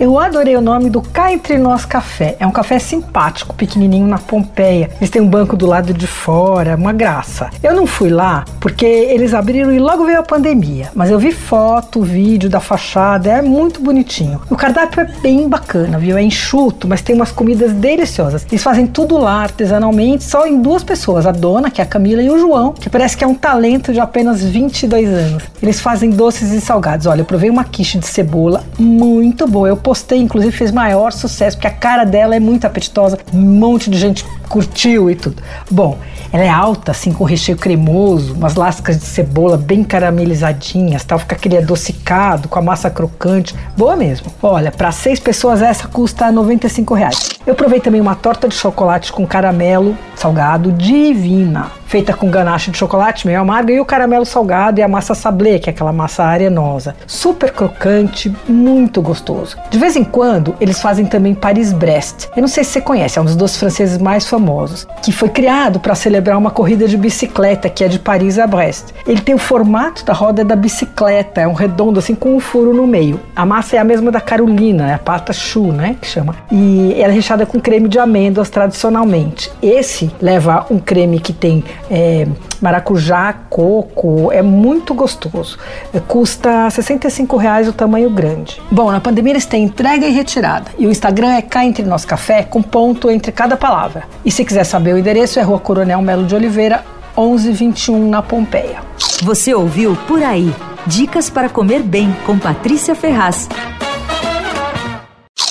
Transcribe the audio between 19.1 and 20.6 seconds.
lá artesanalmente, só